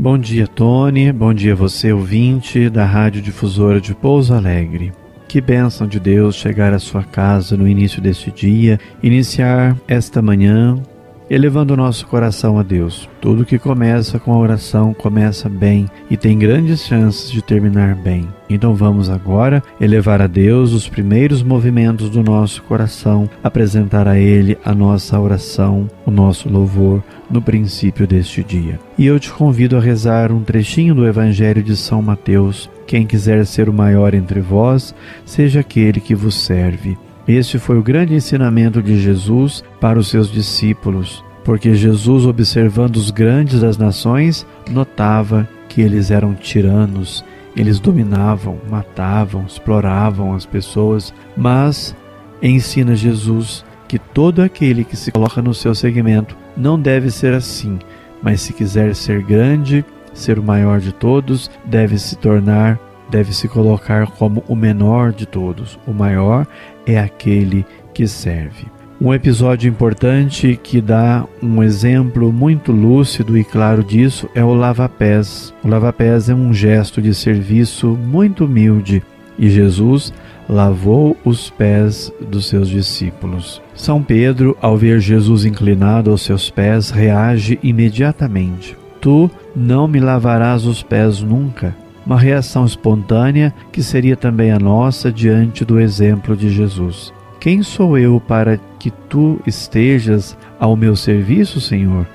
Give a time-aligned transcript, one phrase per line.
[0.00, 1.12] Bom dia, Tony.
[1.12, 4.94] Bom dia, você, ouvinte da Rádio Difusora de Pouso Alegre.
[5.28, 10.82] Que bênção de Deus chegar à sua casa no início deste dia, iniciar esta manhã
[11.30, 13.08] elevando o nosso coração a Deus.
[13.20, 18.28] Tudo que começa com a oração começa bem e tem grandes chances de terminar bem.
[18.48, 24.58] Então vamos agora elevar a Deus os primeiros movimentos do nosso coração, apresentar a Ele
[24.64, 28.80] a nossa oração, o nosso louvor no princípio deste dia.
[28.98, 32.68] E eu te convido a rezar um trechinho do Evangelho de São Mateus.
[32.88, 34.92] Quem quiser ser o maior entre vós,
[35.24, 36.98] seja aquele que vos serve.
[37.30, 43.12] Este foi o grande ensinamento de Jesus para os seus discípulos, porque Jesus, observando os
[43.12, 47.24] grandes das nações, notava que eles eram tiranos,
[47.56, 51.94] eles dominavam, matavam, exploravam as pessoas, mas
[52.42, 57.78] ensina Jesus que todo aquele que se coloca no seu segmento não deve ser assim,
[58.20, 63.48] mas se quiser ser grande, ser o maior de todos, deve se tornar deve se
[63.48, 65.78] colocar como o menor de todos.
[65.86, 66.46] O maior
[66.86, 68.66] é aquele que serve.
[69.00, 75.54] Um episódio importante que dá um exemplo muito lúcido e claro disso é o lava-pés.
[75.64, 79.02] O lava-pés é um gesto de serviço muito humilde
[79.38, 80.12] e Jesus
[80.46, 83.62] lavou os pés dos seus discípulos.
[83.74, 90.66] São Pedro, ao ver Jesus inclinado aos seus pés, reage imediatamente: Tu não me lavarás
[90.66, 96.50] os pés nunca uma reação espontânea que seria também a nossa diante do exemplo de
[96.50, 97.12] Jesus.
[97.38, 102.06] Quem sou eu para que tu estejas ao meu serviço, Senhor?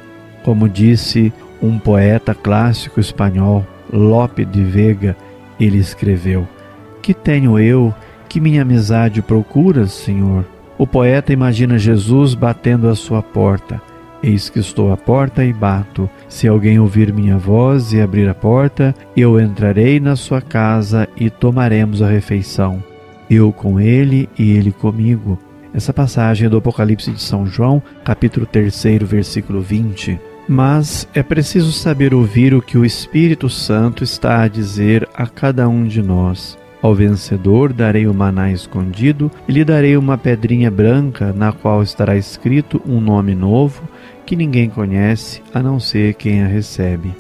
[0.44, 5.16] Como disse um poeta clássico espanhol, Lope de Vega,
[5.60, 6.48] ele escreveu:
[7.02, 7.94] Que tenho eu
[8.30, 10.46] que minha amizade procuras, Senhor?
[10.78, 13.82] O poeta imagina Jesus batendo à sua porta.
[14.26, 16.10] Eis que estou à porta e bato.
[16.28, 21.30] Se alguém ouvir minha voz e abrir a porta, eu entrarei na sua casa e
[21.30, 22.84] tomaremos a refeição.
[23.30, 25.38] Eu com ele e ele comigo.
[25.72, 30.20] Essa passagem é do Apocalipse de São João, capítulo 3, versículo 20.
[30.50, 35.70] Mas é preciso saber ouvir o que o Espírito Santo está a dizer a cada
[35.70, 36.58] um de nós.
[36.82, 42.16] Ao vencedor darei o maná escondido e lhe darei uma pedrinha branca na qual estará
[42.16, 43.82] escrito um nome novo
[44.26, 47.14] que ninguém conhece a não ser quem a recebe.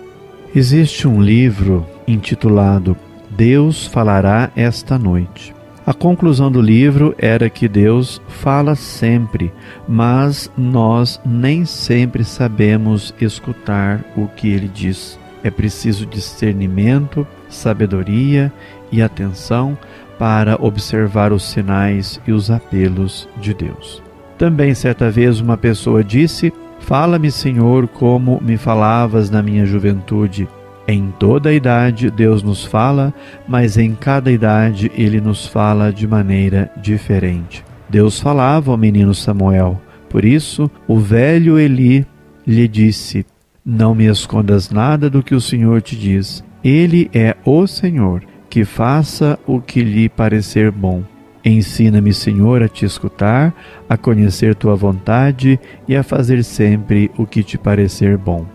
[0.53, 2.97] Existe um livro intitulado
[3.35, 5.53] Deus falará esta noite.
[5.85, 9.53] A conclusão do livro era que Deus fala sempre,
[9.88, 15.19] mas nós nem sempre sabemos escutar o que ele diz.
[15.43, 18.51] É preciso discernimento, sabedoria
[18.91, 19.77] e atenção
[20.17, 24.01] para observar os sinais e os apelos de Deus.
[24.37, 30.47] Também certa vez uma pessoa disse: Fala-me, Senhor, como me falavas na minha juventude.
[30.87, 33.13] Em toda idade Deus nos fala,
[33.47, 37.63] mas em cada idade ele nos fala de maneira diferente.
[37.89, 39.81] Deus falava ao menino Samuel.
[40.09, 42.05] Por isso, o velho Eli
[42.45, 43.25] lhe disse:
[43.65, 46.43] Não me escondas nada do que o Senhor te diz.
[46.63, 51.03] Ele é o Senhor que faça o que lhe parecer bom.
[51.45, 53.53] Ensina-me, Senhor, a te escutar,
[53.88, 58.47] a conhecer tua vontade e a fazer sempre o que te parecer bom.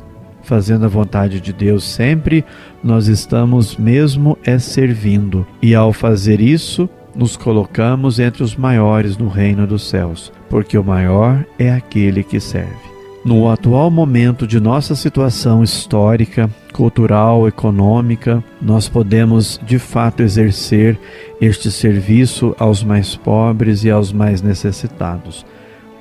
[0.43, 2.45] Fazendo a vontade de Deus sempre,
[2.83, 9.29] nós estamos mesmo é servindo, e ao fazer isso, nos colocamos entre os maiores no
[9.29, 12.90] reino dos céus, porque o maior é aquele que serve.
[13.23, 20.99] No atual momento de nossa situação histórica, cultural, econômica, nós podemos de fato exercer
[21.39, 25.45] este serviço aos mais pobres e aos mais necessitados.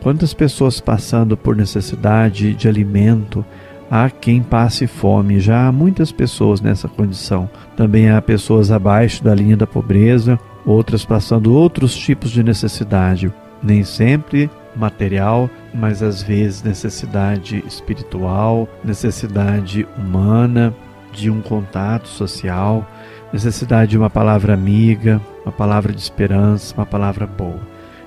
[0.01, 3.45] Quantas pessoas passando por necessidade de alimento,
[3.91, 7.49] há quem passe fome, já há muitas pessoas nessa condição.
[7.75, 13.29] Também há pessoas abaixo da linha da pobreza, outras passando outros tipos de necessidade.
[13.61, 14.49] Nem sempre
[14.79, 20.73] material, mas às vezes necessidade espiritual, necessidade humana,
[21.11, 22.87] de um contato social,
[23.33, 27.59] necessidade de uma palavra amiga, uma palavra de esperança, uma palavra boa.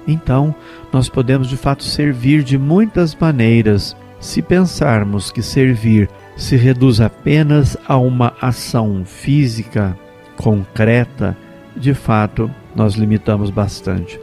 [0.07, 0.55] Então,
[0.93, 7.77] nós podemos de fato servir de muitas maneiras se pensarmos que servir se reduz apenas
[7.87, 9.97] a uma ação física
[10.37, 11.37] concreta,
[11.77, 14.19] de fato, nós limitamos bastante.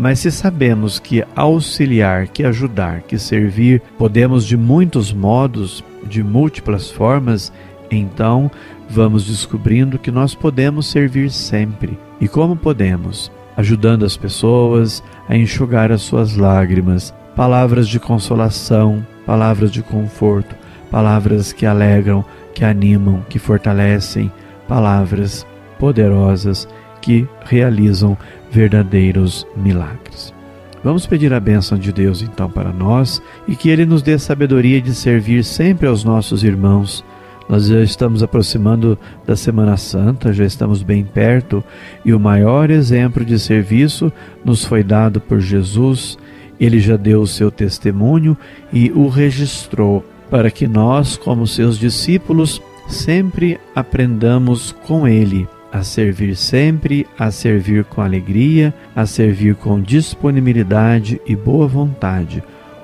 [0.00, 6.90] Mas se sabemos que auxiliar, que ajudar, que servir, podemos de muitos modos, de múltiplas
[6.90, 7.52] formas,
[7.90, 8.50] então
[8.88, 11.98] vamos descobrindo que nós podemos servir sempre.
[12.18, 13.30] E como podemos?
[13.58, 20.56] Ajudando as pessoas a enxugar as suas lágrimas, palavras de consolação, palavras de conforto,
[20.90, 22.24] palavras que alegram,
[22.54, 24.32] que animam, que fortalecem,
[24.66, 25.46] palavras
[25.78, 26.66] poderosas
[27.00, 28.16] que realizam
[28.50, 30.34] verdadeiros milagres.
[30.82, 34.80] Vamos pedir a bênção de Deus então para nós e que Ele nos dê sabedoria
[34.80, 37.04] de servir sempre aos nossos irmãos.
[37.48, 41.62] Nós já estamos aproximando da Semana Santa, já estamos bem perto
[42.04, 44.10] e o maior exemplo de serviço
[44.42, 46.16] nos foi dado por Jesus.
[46.58, 48.36] Ele já deu o seu testemunho
[48.72, 56.36] e o registrou para que nós, como seus discípulos, sempre aprendamos com Ele a servir
[56.36, 62.42] sempre, a servir com alegria, a servir com disponibilidade e boa vontade.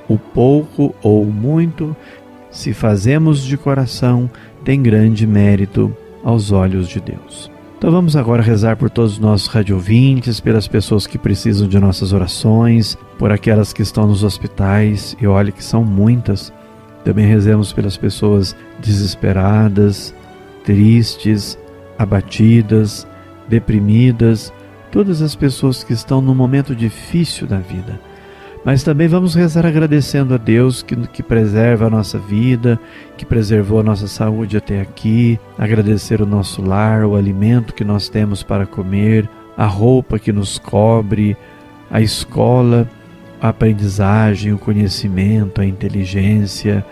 [0.09, 1.97] O pouco ou o muito,
[2.51, 4.31] se fazemos de coração,
[4.65, 7.51] tem grande mérito aos olhos de Deus.
[7.79, 12.13] Então vamos agora rezar por todos os nossos radiovintes, pelas pessoas que precisam de nossas
[12.13, 16.53] orações, por aquelas que estão nos hospitais, e olhe que são muitas.
[17.05, 20.15] Também rezemos pelas pessoas desesperadas,
[20.65, 21.59] tristes,
[21.99, 23.07] abatidas,
[23.49, 24.53] deprimidas,
[24.91, 28.01] todas as pessoas que estão num momento difícil da vida.
[28.65, 32.81] Mas também vamos rezar agradecendo a Deus que, que preserva a nossa vida,
[33.17, 38.09] que preservou a nossa saúde até aqui, agradecer o nosso lar, o alimento que nós
[38.09, 41.37] temos para comer, a roupa que nos cobre,
[41.89, 42.89] a escola,
[43.41, 46.85] a aprendizagem, o conhecimento, a inteligência,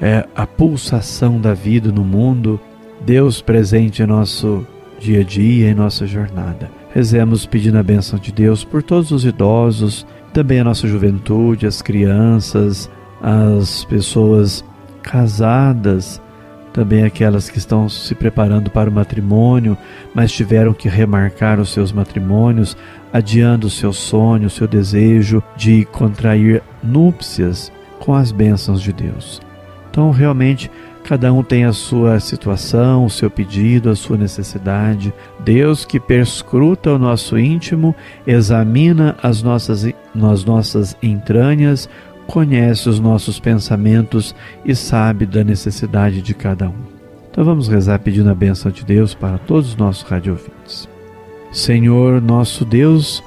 [0.00, 2.58] é, a pulsação da vida no mundo
[3.04, 4.66] Deus presente em nosso
[4.98, 6.70] dia a dia, em nossa jornada.
[6.94, 11.80] Rezemos pedindo a bênção de Deus por todos os idosos, também a nossa juventude, as
[11.80, 12.90] crianças,
[13.20, 14.64] as pessoas
[15.02, 16.20] casadas,
[16.72, 19.76] também aquelas que estão se preparando para o matrimônio,
[20.14, 22.76] mas tiveram que remarcar os seus matrimônios,
[23.12, 29.40] adiando o seu sonho, o seu desejo de contrair núpcias com as bênçãos de Deus.
[29.90, 30.70] Então, realmente,
[31.08, 35.10] Cada um tem a sua situação, o seu pedido, a sua necessidade.
[35.40, 37.94] Deus que perscruta o nosso íntimo,
[38.26, 41.88] examina as nossas, as nossas entranhas,
[42.26, 44.34] conhece os nossos pensamentos
[44.66, 46.76] e sabe da necessidade de cada um.
[47.30, 50.86] Então vamos rezar pedindo a bênção de Deus para todos os nossos radiovintes.
[51.50, 53.24] Senhor, nosso Deus,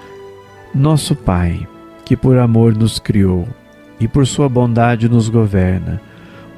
[0.71, 1.67] nosso Pai,
[2.05, 3.47] que por amor nos criou
[3.99, 5.99] e por sua bondade nos governa,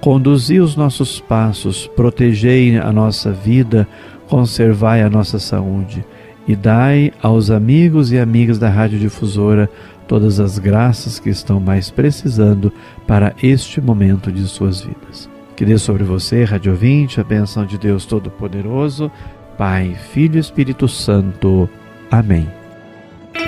[0.04, 3.88] Conduzi os nossos passos, protegei a nossa vida,
[4.28, 6.06] conservai a nossa saúde
[6.46, 9.70] e dai aos amigos e amigas da Rádio Difusora
[10.06, 12.70] todas as graças que estão mais precisando
[13.08, 15.30] para este momento de suas vidas.
[15.56, 19.10] Que dê sobre você, Rádio Ouvinte, a benção de Deus Todo-Poderoso,
[19.58, 21.70] Pai, Filho e Espírito Santo.
[22.12, 22.46] Amém.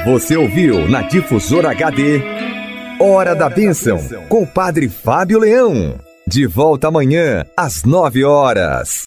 [0.06, 2.22] Você ouviu na Difusora HD
[2.98, 4.00] Hora da Bênção,
[4.30, 6.05] com o Padre Fábio Leão.
[6.36, 9.04] De volta amanhã, às nove horas.